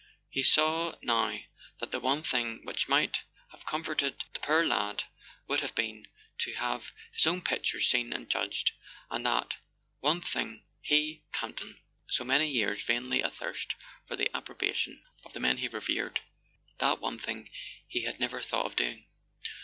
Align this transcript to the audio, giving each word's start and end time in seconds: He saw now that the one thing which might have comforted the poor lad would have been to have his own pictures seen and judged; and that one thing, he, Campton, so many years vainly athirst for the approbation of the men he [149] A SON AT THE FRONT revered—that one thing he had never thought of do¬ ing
He 0.31 0.41
saw 0.41 0.95
now 1.03 1.37
that 1.79 1.91
the 1.91 1.99
one 1.99 2.23
thing 2.23 2.61
which 2.65 2.89
might 2.89 3.19
have 3.51 3.67
comforted 3.67 4.23
the 4.33 4.39
poor 4.39 4.65
lad 4.65 5.03
would 5.47 5.59
have 5.59 5.75
been 5.75 6.07
to 6.39 6.55
have 6.55 6.91
his 7.13 7.27
own 7.27 7.43
pictures 7.43 7.87
seen 7.87 8.11
and 8.11 8.27
judged; 8.27 8.71
and 9.11 9.23
that 9.27 9.57
one 9.99 10.19
thing, 10.21 10.65
he, 10.81 11.21
Campton, 11.31 11.79
so 12.09 12.23
many 12.23 12.49
years 12.49 12.81
vainly 12.81 13.23
athirst 13.23 13.75
for 14.07 14.15
the 14.15 14.35
approbation 14.35 15.03
of 15.23 15.33
the 15.33 15.39
men 15.39 15.57
he 15.57 15.67
[149] 15.67 15.67
A 15.69 15.69
SON 15.69 15.85
AT 15.85 15.85
THE 15.85 16.79
FRONT 16.79 16.81
revered—that 16.81 16.99
one 16.99 17.19
thing 17.19 17.51
he 17.87 18.03
had 18.05 18.19
never 18.19 18.41
thought 18.41 18.65
of 18.65 18.75
do¬ 18.75 18.85
ing 18.91 19.05